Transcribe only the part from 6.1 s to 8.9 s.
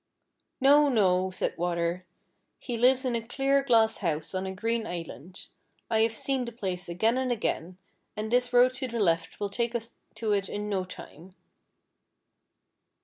seen the place again and again, and this road to